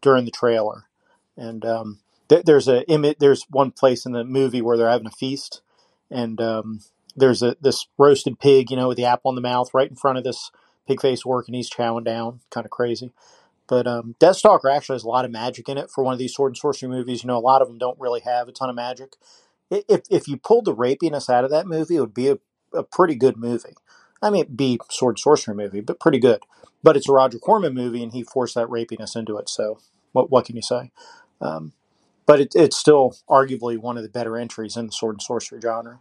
during 0.00 0.24
the 0.24 0.30
trailer. 0.30 0.84
And 1.36 1.64
um, 1.64 1.98
th- 2.28 2.44
there's 2.44 2.68
a 2.68 2.88
image. 2.88 3.16
There's 3.18 3.46
one 3.50 3.72
place 3.72 4.06
in 4.06 4.12
the 4.12 4.24
movie 4.24 4.62
where 4.62 4.76
they're 4.76 4.90
having 4.90 5.08
a 5.08 5.10
feast, 5.10 5.60
and 6.10 6.40
um, 6.40 6.80
there's 7.16 7.42
a 7.42 7.56
this 7.60 7.86
roasted 7.98 8.38
pig, 8.38 8.70
you 8.70 8.76
know, 8.76 8.88
with 8.88 8.96
the 8.96 9.04
apple 9.04 9.30
in 9.30 9.34
the 9.34 9.40
mouth, 9.40 9.74
right 9.74 9.90
in 9.90 9.96
front 9.96 10.18
of 10.18 10.24
this 10.24 10.52
pig 10.86 11.00
face 11.00 11.24
orc, 11.24 11.48
and 11.48 11.56
he's 11.56 11.70
chowing 11.70 12.04
down. 12.04 12.40
Kind 12.50 12.64
of 12.64 12.70
crazy. 12.70 13.12
But 13.68 13.88
um, 13.88 14.14
Deathstalker 14.20 14.72
actually 14.72 14.94
has 14.94 15.02
a 15.02 15.08
lot 15.08 15.24
of 15.24 15.32
magic 15.32 15.68
in 15.68 15.78
it 15.78 15.90
for 15.90 16.04
one 16.04 16.12
of 16.12 16.20
these 16.20 16.32
sword 16.32 16.50
and 16.50 16.56
sorcery 16.56 16.88
movies. 16.88 17.24
You 17.24 17.26
know, 17.26 17.36
a 17.36 17.40
lot 17.40 17.60
of 17.62 17.66
them 17.66 17.78
don't 17.78 17.98
really 17.98 18.20
have 18.20 18.46
a 18.46 18.52
ton 18.52 18.70
of 18.70 18.76
magic 18.76 19.16
if 19.70 20.02
if 20.10 20.28
you 20.28 20.36
pulled 20.36 20.64
the 20.64 20.74
rapiness 20.74 21.28
out 21.28 21.44
of 21.44 21.50
that 21.50 21.66
movie, 21.66 21.96
it 21.96 22.00
would 22.00 22.14
be 22.14 22.28
a, 22.28 22.38
a 22.72 22.82
pretty 22.82 23.14
good 23.14 23.36
movie. 23.36 23.74
I 24.22 24.30
mean, 24.30 24.42
it'd 24.42 24.56
be 24.56 24.78
sword 24.90 25.18
sorcery 25.18 25.54
movie, 25.54 25.80
but 25.80 26.00
pretty 26.00 26.18
good. 26.18 26.42
But 26.82 26.96
it's 26.96 27.08
a 27.08 27.12
Roger 27.12 27.38
Corman 27.38 27.74
movie, 27.74 28.02
and 28.02 28.12
he 28.12 28.22
forced 28.22 28.54
that 28.54 28.68
rapiness 28.68 29.16
into 29.16 29.36
it. 29.38 29.48
So, 29.48 29.78
what 30.12 30.30
what 30.30 30.44
can 30.44 30.56
you 30.56 30.62
say? 30.62 30.90
Um, 31.40 31.72
but 32.26 32.40
it, 32.40 32.54
it's 32.54 32.76
still 32.76 33.16
arguably 33.28 33.78
one 33.78 33.96
of 33.96 34.02
the 34.02 34.08
better 34.08 34.36
entries 34.36 34.76
in 34.76 34.86
the 34.86 34.92
sword 34.92 35.16
and 35.16 35.22
sorcery 35.22 35.60
genre. 35.60 36.00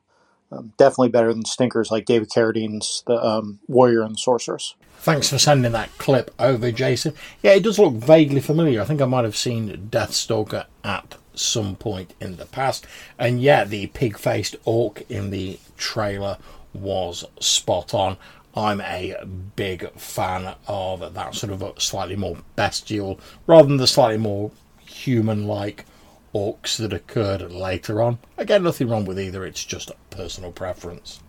Um, 0.52 0.74
definitely 0.78 1.10
better 1.10 1.34
than 1.34 1.44
stinkers 1.44 1.90
like 1.90 2.06
David 2.06 2.30
Carradine's 2.30 3.04
The 3.08 3.16
um, 3.16 3.60
Warrior 3.68 4.04
and 4.04 4.14
the 4.14 4.20
Sorceress. 4.20 4.76
Thanks 5.00 5.30
for 5.30 5.40
sending 5.40 5.72
that 5.72 5.96
clip 5.98 6.32
over, 6.40 6.72
Jason. 6.72 7.14
Yeah, 7.42 7.54
it 7.54 7.64
does 7.64 7.80
look 7.80 7.94
vaguely 7.94 8.42
familiar. 8.42 8.82
I 8.82 8.86
think 8.86 9.02
I 9.02 9.06
might 9.06 9.26
have 9.26 9.36
seen 9.36 9.90
Deathstalker 9.92 10.66
at 10.84 11.16
some 11.40 11.76
point 11.76 12.14
in 12.20 12.38
the 12.38 12.46
past. 12.46 12.86
And 13.18 13.42
yeah, 13.42 13.64
the 13.64 13.88
pig 13.88 14.18
faced 14.18 14.56
orc 14.66 15.10
in 15.10 15.30
the 15.30 15.60
trailer 15.78 16.38
was 16.74 17.26
spot 17.40 17.94
on. 17.94 18.18
I'm 18.56 18.80
a 18.82 19.16
big 19.56 19.92
fan 20.00 20.56
of 20.68 21.14
that 21.14 21.36
sort 21.36 21.52
of 21.52 21.82
slightly 21.82 22.16
more 22.16 22.38
bestial, 22.56 23.20
rather 23.48 23.68
than 23.68 23.78
the 23.78 23.88
slightly 23.88 24.18
more 24.18 24.52
human 24.80 25.46
like 25.46 25.86
orcs 26.34 26.78
that 26.78 26.94
occurred 26.94 27.52
later 27.52 28.02
on. 28.02 28.20
Again, 28.38 28.64
nothing 28.64 28.88
wrong 28.88 29.06
with 29.06 29.20
either, 29.20 29.46
it's 29.46 29.64
just 29.64 29.90
a 29.90 29.96
personal 30.10 30.52
preference. 30.52 31.22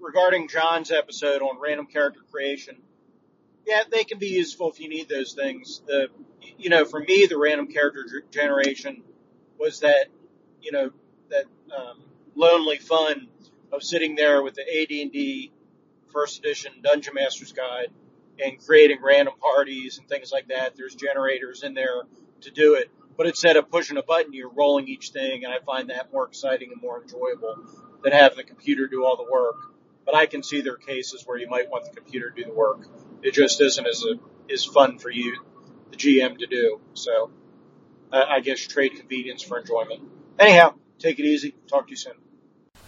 Regarding 0.00 0.48
John's 0.48 0.90
episode 0.90 1.40
on 1.40 1.60
random 1.60 1.86
character 1.86 2.20
creation, 2.30 2.76
yeah, 3.66 3.82
they 3.90 4.04
can 4.04 4.18
be 4.18 4.28
useful 4.28 4.70
if 4.70 4.80
you 4.80 4.88
need 4.88 5.08
those 5.08 5.34
things. 5.34 5.82
The, 5.86 6.08
you 6.58 6.70
know, 6.70 6.84
for 6.84 7.00
me, 7.00 7.26
the 7.26 7.38
random 7.38 7.68
character 7.68 8.04
generation 8.30 9.02
was 9.60 9.80
that, 9.80 10.06
you 10.62 10.72
know, 10.72 10.90
that 11.28 11.44
um, 11.76 12.02
lonely 12.34 12.78
fun 12.78 13.28
of 13.72 13.82
sitting 13.82 14.16
there 14.16 14.42
with 14.42 14.54
the 14.54 14.62
AD&D 14.62 15.52
first 16.12 16.38
edition 16.38 16.72
Dungeon 16.82 17.14
Master's 17.14 17.52
Guide 17.52 17.88
and 18.42 18.58
creating 18.64 18.98
random 19.02 19.34
parties 19.40 19.98
and 19.98 20.08
things 20.08 20.32
like 20.32 20.48
that. 20.48 20.76
There's 20.76 20.94
generators 20.94 21.62
in 21.62 21.74
there 21.74 22.02
to 22.40 22.50
do 22.50 22.74
it. 22.74 22.90
But 23.16 23.26
instead 23.26 23.56
of 23.56 23.70
pushing 23.70 23.98
a 23.98 24.02
button, 24.02 24.32
you're 24.32 24.50
rolling 24.50 24.88
each 24.88 25.10
thing, 25.10 25.44
and 25.44 25.52
I 25.52 25.58
find 25.58 25.90
that 25.90 26.10
more 26.10 26.26
exciting 26.26 26.70
and 26.72 26.80
more 26.80 27.02
enjoyable 27.02 27.56
than 28.02 28.12
having 28.12 28.38
the 28.38 28.44
computer 28.44 28.86
do 28.86 29.04
all 29.04 29.16
the 29.16 29.30
work. 29.30 29.56
But 30.06 30.14
I 30.14 30.24
can 30.24 30.42
see 30.42 30.62
there 30.62 30.72
are 30.72 30.76
cases 30.78 31.24
where 31.26 31.36
you 31.36 31.48
might 31.48 31.68
want 31.68 31.84
the 31.84 31.90
computer 31.90 32.30
to 32.30 32.34
do 32.34 32.48
the 32.48 32.54
work. 32.54 32.86
It 33.22 33.34
just 33.34 33.60
isn't 33.60 33.86
as 33.86 34.04
a, 34.04 34.14
as 34.50 34.64
fun 34.64 34.98
for 34.98 35.10
you, 35.10 35.36
the 35.90 35.98
GM, 35.98 36.38
to 36.38 36.46
do. 36.46 36.80
So 36.94 37.30
Uh, 38.12 38.24
I 38.28 38.40
guess 38.40 38.60
trade 38.60 38.96
convenience 38.96 39.42
for 39.42 39.58
enjoyment. 39.58 40.02
Anyhow, 40.38 40.74
take 40.98 41.18
it 41.18 41.24
easy. 41.24 41.54
Talk 41.68 41.86
to 41.86 41.90
you 41.90 41.96
soon. 41.96 42.14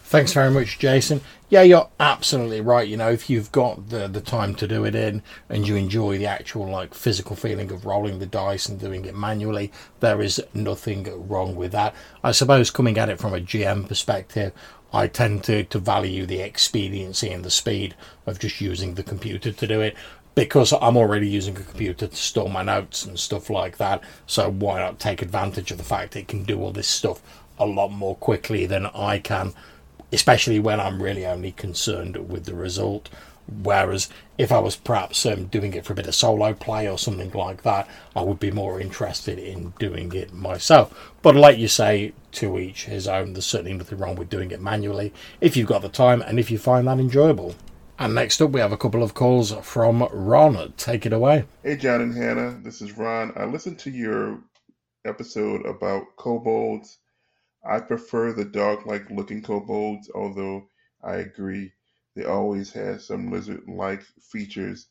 Thanks 0.05 0.35
very 0.35 0.51
much, 0.51 0.79
Jason. 0.79 1.23
Yeah, 1.49 1.63
you're 1.63 1.89
absolutely 1.99 2.61
right. 2.61 2.87
You 2.87 2.99
know, 2.99 3.11
if 3.11 3.31
you've 3.31 3.51
got 3.51 3.89
the 3.89 4.09
the 4.09 4.21
time 4.21 4.55
to 4.57 4.69
do 4.69 4.85
it 4.85 4.95
in 4.95 5.23
and 5.49 5.67
you 5.67 5.75
enjoy 5.75 6.19
the 6.19 6.27
actual 6.27 6.69
like 6.69 6.93
physical 6.93 7.35
feeling 7.35 7.71
of 7.71 7.87
rolling 7.87 8.19
the 8.19 8.27
dice 8.27 8.69
and 8.69 8.79
doing 8.79 9.07
it 9.07 9.15
manually, 9.15 9.73
there 10.01 10.21
is 10.21 10.43
nothing 10.53 11.27
wrong 11.29 11.57
with 11.57 11.73
that. 11.73 11.95
I 12.23 12.33
suppose 12.33 12.71
coming 12.71 12.99
at 12.99 13.09
it 13.09 13.21
from 13.21 13.33
a 13.33 13.41
GM 13.41 13.89
perspective, 13.89 14.53
I 14.93 15.07
tend 15.07 15.45
to, 15.45 15.65
to 15.65 15.79
value 15.79 16.27
the 16.27 16.43
expediency 16.43 17.31
and 17.31 17.43
the 17.43 17.51
speed 17.51 17.95
of 18.27 18.39
just 18.39 18.61
using 18.61 18.95
the 18.95 19.03
computer 19.03 19.51
to 19.51 19.67
do 19.67 19.81
it 19.81 19.97
because 20.35 20.73
I'm 20.73 20.97
already 20.97 21.29
using 21.29 21.57
a 21.57 21.63
computer 21.63 22.07
to 22.07 22.17
store 22.17 22.49
my 22.49 22.63
notes 22.63 23.05
and 23.05 23.19
stuff 23.19 23.51
like 23.51 23.77
that. 23.77 24.03
So 24.27 24.51
why 24.51 24.79
not 24.79 24.99
take 24.99 25.23
advantage 25.23 25.71
of 25.71 25.79
the 25.79 25.85
fact 25.85 26.17
it 26.17 26.29
can 26.29 26.45
do 26.45 26.61
all 26.61 26.73
this 26.73 26.89
stuff 26.89 27.21
a 27.59 27.67
lot 27.67 27.89
more 27.89 28.17
quickly 28.17 28.67
than 28.67 28.87
I 28.87 29.19
can 29.19 29.55
especially 30.13 30.59
when 30.59 30.79
I'm 30.79 31.03
really 31.03 31.27
only 31.27 31.53
concerned 31.53 32.29
with 32.29 32.45
the 32.45 32.55
result. 32.55 33.09
Whereas 33.63 34.09
if 34.39 34.53
I 34.53 34.61
was 34.61 34.77
perhaps 34.77 35.27
um, 35.27 35.47
doing 35.47 35.75
it 35.75 35.85
for 35.85 35.95
a 35.95 35.97
bit 35.97 36.07
of 36.07 36.15
solo 36.15 36.53
play 36.53 36.89
or 36.89 36.97
something 36.97 37.33
like 37.33 37.63
that, 37.63 37.89
I 38.15 38.23
would 38.23 38.39
be 38.39 38.53
more 38.53 38.81
interested 38.81 39.39
in 39.39 39.73
doing 39.79 40.13
it 40.13 40.33
myself. 40.33 41.13
But 41.23 41.35
like 41.35 41.59
you 41.59 41.69
say, 41.69 42.13
to 42.33 42.59
each 42.59 42.85
his 42.85 43.09
own, 43.09 43.33
there's 43.33 43.47
certainly 43.47 43.73
nothing 43.73 43.99
wrong 43.99 44.15
with 44.15 44.31
doing 44.31 44.53
it 44.53 44.61
manually 44.61 45.13
if 45.41 45.57
you've 45.57 45.69
got 45.69 45.83
the 45.83 45.89
time 45.89 46.23
and 46.23 46.39
if 46.39 46.51
you 46.51 46.59
find 46.59 46.87
that 46.87 47.01
enjoyable. 47.01 47.55
And 48.03 48.17
next 48.17 48.43
up, 48.43 48.51
we 48.51 48.59
have 48.59 48.73
a 48.73 48.77
couple 48.77 49.05
of 49.05 49.15
calls 49.15 49.53
from 49.63 50.03
Ron. 50.13 50.73
Take 50.77 51.07
it 51.07 51.13
away. 51.13 51.45
Hey, 51.63 51.77
John 51.77 52.01
and 52.01 52.13
Hannah. 52.13 52.59
This 52.61 52.83
is 52.83 52.99
Ron. 52.99 53.33
I 53.37 53.45
listened 53.45 53.79
to 53.79 53.93
your 53.93 54.41
episode 55.05 55.65
about 55.65 56.17
kobolds 56.17 56.99
I 57.65 57.79
prefer 57.79 58.33
the 58.33 58.45
dog-like 58.45 59.09
looking 59.09 59.41
kobolds, 59.41 60.11
although 60.13 60.69
I 61.01 61.19
agree 61.19 61.75
they 62.17 62.25
always 62.25 62.73
had 62.73 63.03
some 63.03 63.31
lizard-like 63.31 64.03
features, 64.33 64.89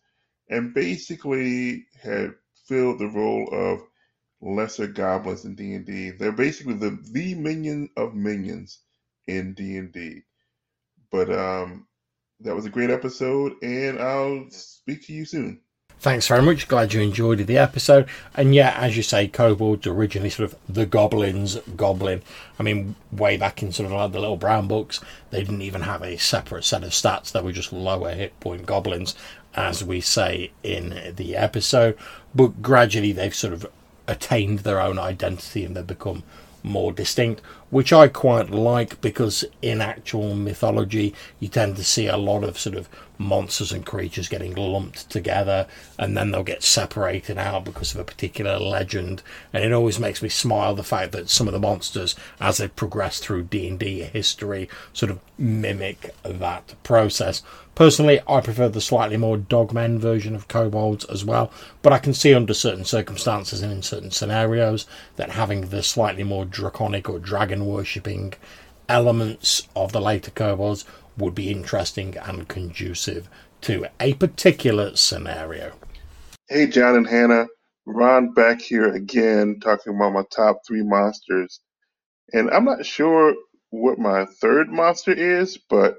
and 0.50 0.74
basically 0.74 1.88
had 2.02 2.36
filled 2.66 3.00
the 3.00 3.10
role 3.10 3.50
of 3.52 3.82
lesser 4.40 4.88
goblins 4.88 5.44
in 5.44 5.56
D&D. 5.56 6.12
They're 6.12 6.32
basically 6.32 6.76
the 6.76 6.98
the 7.12 7.36
minion 7.36 7.90
of 7.98 8.16
minions 8.16 8.80
in 9.28 9.54
D&D. 9.54 10.22
But 11.12 11.30
um, 11.30 11.88
that 12.44 12.56
was 12.56 12.66
a 12.66 12.70
great 12.70 12.90
episode, 12.90 13.54
and 13.62 14.00
I'll 14.00 14.46
speak 14.50 15.06
to 15.08 15.14
you 15.14 15.26
soon. 15.26 15.62
Thanks 16.00 16.28
very 16.28 16.42
much. 16.42 16.68
Glad 16.68 16.94
you 16.94 17.02
enjoyed 17.02 17.38
the 17.38 17.60
episode. 17.60 18.08
And 18.34 18.56
yeah, 18.56 18.76
as 18.76 18.98
you 18.98 19.04
say, 19.04 19.28
kobolds 19.28 19.86
originally 19.86 20.32
sort 20.32 20.52
of 20.52 20.58
the 20.68 20.88
goblins 20.88 21.58
goblin. 21.76 22.24
I 22.58 22.64
mean, 22.64 22.96
way 23.12 23.38
back 23.38 23.62
in 23.62 23.72
sort 23.72 23.86
of 23.86 23.92
like 23.92 24.12
the 24.12 24.20
little 24.20 24.36
brown 24.36 24.68
books, 24.68 25.00
they 25.30 25.42
didn't 25.42 25.62
even 25.62 25.82
have 25.82 26.02
a 26.02 26.18
separate 26.18 26.66
set 26.66 26.84
of 26.84 26.90
stats. 26.90 27.32
They 27.32 27.42
were 27.42 27.52
just 27.52 27.72
lower 27.72 28.16
hit 28.16 28.40
point 28.40 28.66
goblins, 28.66 29.14
as 29.54 29.84
we 29.84 30.02
say 30.02 30.52
in 30.64 31.14
the 31.16 31.36
episode. 31.36 31.96
But 32.34 32.64
gradually, 32.64 33.12
they've 33.12 33.36
sort 33.36 33.54
of 33.54 33.68
attained 34.08 34.60
their 34.60 34.82
own 34.82 34.98
identity 34.98 35.64
and 35.64 35.76
they've 35.76 35.86
become 35.86 36.24
more 36.64 36.92
distinct, 36.92 37.42
which 37.72 37.92
I 37.92 38.08
quite 38.08 38.52
like 38.52 39.02
because 39.02 39.44
in 39.62 39.82
actual 39.82 40.36
mythology 40.36 41.16
you 41.40 41.48
tend 41.48 41.78
to 41.78 41.84
see 41.84 42.06
a 42.06 42.18
lot 42.18 42.44
of 42.44 42.60
sort 42.60 42.76
of 42.76 42.88
monsters 43.22 43.72
and 43.72 43.86
creatures 43.86 44.28
getting 44.28 44.56
lumped 44.56 45.10
together 45.10 45.68
and 45.98 46.18
then 46.18 46.32
they'll 46.32 46.44
get 46.44 46.64
separated 46.64 47.38
out 47.38 47.64
because 47.64 47.94
of 47.94 48.00
a 48.00 48.04
particular 48.04 48.60
legend. 48.60 49.22
And 49.54 49.64
it 49.64 49.72
always 49.72 50.00
makes 50.00 50.22
me 50.22 50.30
smile 50.30 50.76
the 50.76 50.84
fact 50.84 51.12
that 51.14 51.30
some 51.30 51.48
of 51.48 51.54
the 51.54 51.60
monsters 51.60 52.16
as 52.40 52.58
they 52.58 52.68
progress 52.68 53.20
through 53.20 53.44
D&D 53.44 54.02
history 54.04 54.68
sort 54.94 55.12
of 55.12 55.20
mimic 55.38 56.14
that 56.24 56.76
process. 56.84 57.42
Personally, 57.74 58.20
I 58.28 58.42
prefer 58.42 58.68
the 58.68 58.82
slightly 58.82 59.16
more 59.16 59.38
dogmen 59.38 59.98
version 59.98 60.36
of 60.36 60.50
kobolds 60.50 61.06
as 61.06 61.24
well, 61.24 61.52
but 61.82 61.94
I 61.94 62.00
can 62.00 62.14
see 62.14 62.34
under 62.34 62.54
certain 62.54 62.84
circumstances 62.84 63.62
and 63.62 63.72
in 63.72 63.82
certain 63.82 64.12
scenarios 64.12 64.86
that 65.16 65.32
having 65.32 65.70
the 65.70 65.82
slightly 65.82 66.24
more 66.24 66.44
draconic 66.44 67.10
or 67.10 67.18
dragon 67.18 67.61
worshipping 67.66 68.34
elements 68.90 69.68
of 69.76 69.92
the 69.92 70.02
later 70.02 70.32
kobolds 70.32 70.86
would 71.18 71.36
be 71.36 71.52
interesting 71.52 72.18
and 72.18 72.48
conducive 72.48 73.30
to 73.62 73.86
a 74.00 74.14
particular 74.16 74.96
scenario. 74.96 75.74
Hey, 76.50 76.68
John 76.68 76.96
and 76.96 77.08
Hannah. 77.08 77.48
Ron 77.86 78.34
back 78.34 78.62
here 78.62 78.94
again 78.94 79.60
talking 79.60 79.96
about 79.96 80.14
my 80.14 80.24
top 80.36 80.62
three 80.68 80.84
monsters. 80.84 81.60
And 82.34 82.50
I'm 82.52 82.66
not 82.66 82.86
sure 82.86 83.34
what 83.70 83.98
my 83.98 84.26
third 84.26 84.70
monster 84.70 85.12
is, 85.12 85.58
but 85.70 85.96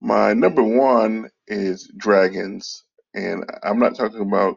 my 0.00 0.32
number 0.32 0.62
one 0.62 1.28
is 1.46 1.90
dragons, 1.96 2.84
and 3.14 3.44
I'm 3.62 3.78
not 3.78 3.96
talking 3.96 4.20
about 4.20 4.56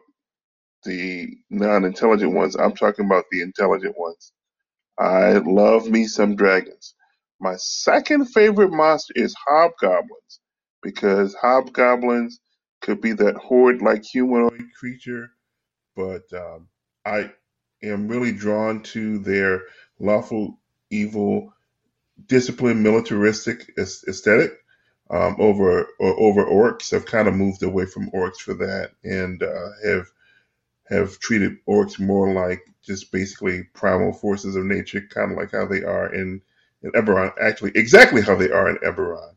the 0.84 1.28
non-intelligent 1.50 2.32
ones. 2.32 2.56
I'm 2.56 2.74
talking 2.74 3.06
about 3.06 3.24
the 3.30 3.42
intelligent 3.42 3.98
ones. 3.98 4.32
I 5.02 5.38
love 5.38 5.88
me 5.88 6.06
some 6.06 6.36
dragons. 6.36 6.94
My 7.40 7.56
second 7.56 8.26
favorite 8.26 8.70
monster 8.70 9.12
is 9.16 9.34
hobgoblins 9.48 10.40
because 10.80 11.34
hobgoblins 11.34 12.38
could 12.82 13.00
be 13.00 13.12
that 13.14 13.34
horde-like 13.34 14.04
humanoid 14.04 14.64
creature, 14.78 15.30
but 15.96 16.22
um, 16.32 16.68
I 17.04 17.32
am 17.82 18.06
really 18.06 18.32
drawn 18.32 18.82
to 18.84 19.18
their 19.18 19.62
lawful 19.98 20.60
evil, 20.90 21.52
disciplined, 22.26 22.84
militaristic 22.84 23.72
aesthetic 23.78 24.52
um, 25.10 25.36
over 25.40 25.88
or 25.98 26.20
over 26.20 26.44
orcs. 26.44 26.92
I've 26.92 27.06
kind 27.06 27.26
of 27.26 27.34
moved 27.34 27.64
away 27.64 27.86
from 27.86 28.10
orcs 28.12 28.38
for 28.38 28.54
that, 28.54 28.92
and 29.02 29.42
uh, 29.42 29.68
have 29.84 30.06
have 30.88 31.18
treated 31.18 31.56
orcs 31.66 31.98
more 31.98 32.32
like 32.32 32.62
just 32.82 33.12
basically 33.12 33.64
primal 33.74 34.12
forces 34.12 34.56
of 34.56 34.64
nature, 34.64 35.00
kind 35.10 35.32
of 35.32 35.38
like 35.38 35.52
how 35.52 35.66
they 35.66 35.82
are 35.82 36.12
in 36.12 36.40
in 36.82 36.90
Eberron. 36.92 37.32
Actually, 37.40 37.72
exactly 37.74 38.20
how 38.20 38.34
they 38.34 38.50
are 38.50 38.68
in 38.68 38.76
Eberron. 38.78 39.34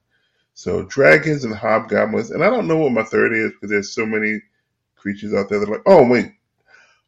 So 0.54 0.84
dragons 0.84 1.44
and 1.44 1.54
hobgoblins, 1.54 2.32
and 2.32 2.44
I 2.44 2.50
don't 2.50 2.68
know 2.68 2.78
what 2.78 2.92
my 2.92 3.04
third 3.04 3.34
is 3.34 3.52
because 3.52 3.70
there's 3.70 3.94
so 3.94 4.06
many 4.06 4.42
creatures 4.96 5.34
out 5.34 5.50
there 5.50 5.60
that 5.60 5.70
are 5.70 5.74
like, 5.74 5.84
oh 5.86 6.08
wait, 6.08 6.32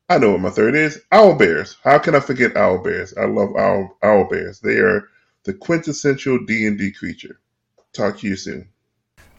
I 0.10 0.18
know 0.18 0.32
what 0.32 0.42
my 0.42 0.50
third 0.50 0.76
is. 0.76 1.02
Owl 1.12 1.36
bears. 1.36 1.78
How 1.84 1.98
can 1.98 2.16
I 2.16 2.20
forget 2.20 2.56
owl 2.56 2.78
bears? 2.78 3.14
I 3.18 3.26
love 3.26 3.56
owl 3.58 3.98
owl 4.04 4.26
bears. 4.30 4.60
They 4.60 4.78
are 4.78 5.10
the 5.44 5.54
quintessential 5.54 6.46
D 6.46 6.68
and 6.68 6.78
D 6.78 6.92
creature. 6.92 7.40
Talk 7.94 8.20
to 8.20 8.28
you 8.28 8.36
soon. 8.36 8.70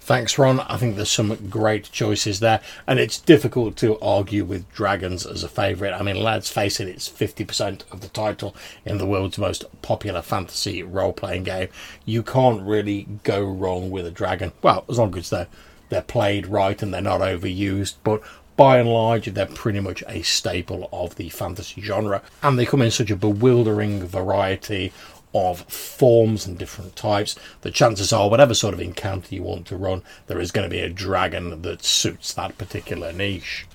Thanks, 0.08 0.38
Ron. 0.38 0.60
I 0.60 0.78
think 0.78 0.96
there's 0.96 1.10
some 1.10 1.50
great 1.50 1.92
choices 1.92 2.40
there, 2.40 2.62
and 2.86 2.98
it's 2.98 3.20
difficult 3.20 3.76
to 3.76 4.00
argue 4.00 4.42
with 4.42 4.72
dragons 4.72 5.26
as 5.26 5.44
a 5.44 5.50
favourite. 5.50 5.92
I 5.92 6.00
mean, 6.00 6.22
let's 6.22 6.48
face 6.48 6.80
it, 6.80 6.88
it's 6.88 7.10
50% 7.10 7.82
of 7.92 8.00
the 8.00 8.08
title 8.08 8.56
in 8.86 8.96
the 8.96 9.04
world's 9.04 9.36
most 9.36 9.66
popular 9.82 10.22
fantasy 10.22 10.82
role 10.82 11.12
playing 11.12 11.44
game. 11.44 11.68
You 12.06 12.22
can't 12.22 12.62
really 12.62 13.06
go 13.22 13.44
wrong 13.44 13.90
with 13.90 14.06
a 14.06 14.10
dragon. 14.10 14.52
Well, 14.62 14.86
as 14.88 14.98
long 14.98 15.14
as 15.14 15.28
they're, 15.28 15.48
they're 15.90 16.00
played 16.00 16.46
right 16.46 16.82
and 16.82 16.94
they're 16.94 17.02
not 17.02 17.20
overused, 17.20 17.96
but 18.02 18.22
by 18.56 18.78
and 18.78 18.88
large, 18.88 19.26
they're 19.26 19.44
pretty 19.44 19.80
much 19.80 20.02
a 20.08 20.22
staple 20.22 20.88
of 20.90 21.16
the 21.16 21.28
fantasy 21.28 21.82
genre, 21.82 22.22
and 22.42 22.58
they 22.58 22.64
come 22.64 22.80
in 22.80 22.90
such 22.90 23.10
a 23.10 23.16
bewildering 23.16 24.06
variety 24.06 24.90
of 25.38 25.60
forms 25.62 26.46
and 26.46 26.58
different 26.58 26.96
types, 26.96 27.36
the 27.62 27.70
chances 27.70 28.12
are, 28.12 28.28
whatever 28.28 28.54
sort 28.54 28.74
of 28.74 28.80
encounter 28.80 29.34
you 29.34 29.42
want 29.42 29.66
to 29.66 29.76
run, 29.76 30.02
there 30.26 30.40
is 30.40 30.52
going 30.52 30.68
to 30.68 30.74
be 30.74 30.80
a 30.80 30.88
dragon 30.88 31.62
that 31.62 31.84
suits 31.84 32.34
that 32.34 32.58
particular 32.58 33.12
niche. 33.12 33.66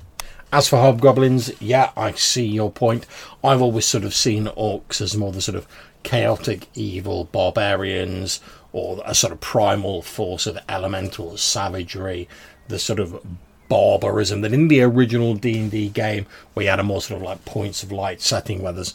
As 0.52 0.68
for 0.68 0.78
hobgoblins, 0.78 1.52
yeah, 1.60 1.92
I 1.98 2.12
see 2.12 2.46
your 2.46 2.72
point. 2.72 3.08
I've 3.44 3.62
always 3.62 3.86
sort 3.86 4.04
of 4.04 4.14
seen 4.14 4.46
orcs 4.46 5.02
as 5.02 5.18
more 5.18 5.32
the 5.32 5.42
sort 5.42 5.58
of 5.58 5.68
chaotic, 6.04 6.68
evil 6.76 7.26
barbarians, 7.26 8.40
or 8.72 9.02
a 9.06 9.16
sort 9.16 9.34
of 9.34 9.40
primal 9.40 10.02
force 10.02 10.46
of 10.46 10.60
elemental 10.70 11.38
savagery, 11.38 12.28
the 12.68 12.78
sort 12.78 13.00
of 13.00 13.20
barbarism 13.70 14.42
that 14.42 14.54
in 14.54 14.68
the 14.68 14.82
original 14.82 15.34
D&D 15.34 15.90
game 15.90 16.28
we 16.54 16.66
had 16.66 16.80
a 16.80 16.84
more 16.84 17.02
sort 17.02 17.20
of 17.20 17.26
like 17.26 17.44
points 17.46 17.82
of 17.82 17.92
light 17.92 18.22
setting 18.22 18.62
where 18.62 18.74
there's 18.74 18.94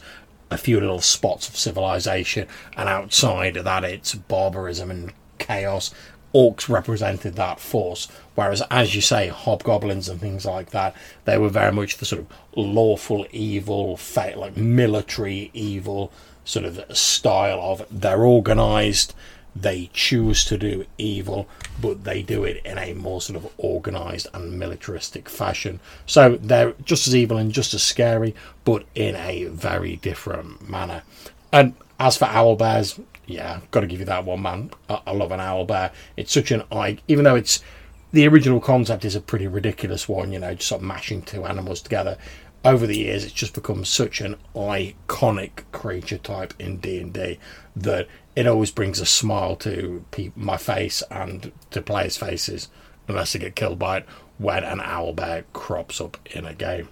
a 0.51 0.57
few 0.57 0.79
little 0.79 1.01
spots 1.01 1.47
of 1.47 1.57
civilization 1.57 2.47
and 2.75 2.89
outside 2.89 3.57
of 3.57 3.65
that 3.65 3.83
it's 3.83 4.15
barbarism 4.15 4.89
and 4.91 5.13
chaos. 5.37 5.93
Orcs 6.33 6.69
represented 6.69 7.35
that 7.35 7.59
force 7.59 8.07
whereas 8.35 8.61
as 8.69 8.93
you 8.93 9.01
say 9.01 9.27
hobgoblins 9.27 10.07
and 10.07 10.19
things 10.19 10.45
like 10.45 10.69
that 10.69 10.95
they 11.25 11.37
were 11.37 11.49
very 11.49 11.71
much 11.71 11.97
the 11.97 12.05
sort 12.05 12.21
of 12.21 12.27
lawful 12.55 13.25
evil 13.31 13.99
like 14.35 14.55
military 14.55 15.49
evil 15.53 16.11
sort 16.45 16.65
of 16.65 16.85
style 16.95 17.59
of 17.59 17.85
they're 17.89 18.23
organized 18.23 19.13
they 19.55 19.89
choose 19.93 20.45
to 20.45 20.57
do 20.57 20.85
evil, 20.97 21.47
but 21.81 22.03
they 22.03 22.21
do 22.21 22.43
it 22.43 22.61
in 22.65 22.77
a 22.77 22.93
more 22.93 23.21
sort 23.21 23.37
of 23.37 23.51
organized 23.57 24.27
and 24.33 24.57
militaristic 24.57 25.27
fashion. 25.29 25.79
So 26.05 26.37
they're 26.37 26.73
just 26.83 27.07
as 27.07 27.15
evil 27.15 27.37
and 27.37 27.51
just 27.51 27.73
as 27.73 27.83
scary, 27.83 28.35
but 28.63 28.85
in 28.95 29.15
a 29.15 29.45
very 29.45 29.97
different 29.97 30.69
manner. 30.69 31.03
And 31.51 31.73
as 31.99 32.17
for 32.17 32.25
owl 32.25 32.55
bears, 32.55 32.99
yeah, 33.25 33.61
got 33.71 33.81
to 33.81 33.87
give 33.87 33.99
you 33.99 34.05
that 34.05 34.25
one, 34.25 34.41
man. 34.41 34.71
I, 34.89 35.01
I 35.07 35.11
love 35.11 35.31
an 35.31 35.39
owl 35.39 35.65
bear. 35.65 35.91
It's 36.15 36.33
such 36.33 36.51
an 36.51 36.63
eye, 36.71 36.99
even 37.07 37.25
though 37.25 37.35
it's 37.35 37.63
the 38.11 38.27
original 38.27 38.59
concept 38.59 39.05
is 39.05 39.15
a 39.15 39.21
pretty 39.21 39.47
ridiculous 39.47 40.09
one, 40.09 40.31
you 40.31 40.39
know, 40.39 40.55
just 40.55 40.69
sort 40.69 40.81
of 40.81 40.87
mashing 40.87 41.21
two 41.21 41.45
animals 41.45 41.81
together 41.81 42.17
over 42.65 42.85
the 42.85 42.97
years 42.97 43.23
it's 43.23 43.33
just 43.33 43.53
become 43.53 43.85
such 43.85 44.19
an 44.21 44.35
iconic 44.55 45.63
creature 45.71 46.17
type 46.17 46.53
in 46.59 46.77
D&D 46.77 47.39
that 47.75 48.07
it 48.35 48.47
always 48.47 48.71
brings 48.71 48.99
a 48.99 49.05
smile 49.05 49.55
to 49.55 50.05
pe- 50.11 50.31
my 50.35 50.57
face 50.57 51.01
and 51.09 51.51
to 51.71 51.81
players' 51.81 52.17
faces 52.17 52.69
unless 53.07 53.33
they 53.33 53.39
get 53.39 53.55
killed 53.55 53.79
by 53.79 53.97
it 53.97 54.05
when 54.37 54.63
an 54.63 54.79
owl 54.81 55.13
bear 55.13 55.45
crops 55.53 55.99
up 55.99 56.17
in 56.31 56.45
a 56.45 56.53
game. 56.53 56.89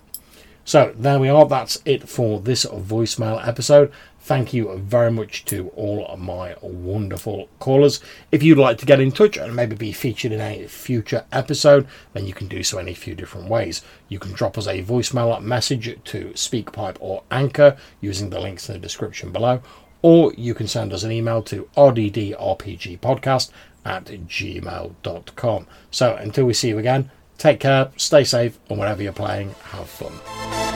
So 0.66 0.94
there 0.98 1.20
we 1.20 1.30
are. 1.30 1.46
That's 1.46 1.82
it 1.86 2.10
for 2.10 2.42
this 2.42 2.66
voicemail 2.66 3.46
episode. 3.48 3.92
Thank 4.28 4.54
you 4.54 4.78
very 4.80 5.10
much 5.10 5.46
to 5.46 5.70
all 5.70 6.06
of 6.06 6.20
my 6.20 6.58
wonderful 6.62 7.48
callers. 7.60 8.02
If 8.30 8.44
you'd 8.44 8.58
like 8.58 8.78
to 8.80 8.86
get 8.86 9.00
in 9.00 9.14
touch 9.14 9.38
and 9.38 9.56
maybe 9.56 9.78
be 9.78 9.94
featured 9.94 10.34
in 10.34 10.42
a 10.42 10.68
future 10.68 11.24
episode, 11.32 11.88
then 12.12 12.28
you 12.28 12.34
can 12.34 12.50
do 12.50 12.62
so 12.62 12.78
in 12.78 12.90
a 12.90 12.94
few 12.94 13.16
different 13.16 13.48
ways. 13.48 13.84
You 14.10 14.20
can 14.20 14.34
drop 14.34 14.58
us 14.58 14.68
a 14.68 14.84
voicemail 14.84 15.42
message 15.42 15.98
to 16.04 16.26
SpeakPipe 16.32 16.98
or 17.00 17.24
Anchor 17.32 17.78
using 18.02 18.30
the 18.30 18.42
links 18.42 18.68
in 18.68 18.74
the 18.74 18.80
description 18.80 19.32
below, 19.32 19.62
or 20.02 20.34
you 20.34 20.54
can 20.54 20.68
send 20.68 20.92
us 20.92 21.04
an 21.04 21.12
email 21.14 21.42
to 21.44 21.70
rddrpgpodcast 21.78 23.52
at 23.86 24.04
gmail.com. 24.08 25.68
So 25.90 26.16
until 26.18 26.46
we 26.46 26.54
see 26.54 26.68
you 26.68 26.80
again, 26.80 27.12
take 27.38 27.62
care, 27.62 27.92
stay 27.96 28.26
safe, 28.26 28.60
and 28.68 28.78
whatever 28.78 29.02
you're 29.02 29.14
playing, 29.14 29.56
have 29.72 29.88
fun. 29.88 30.67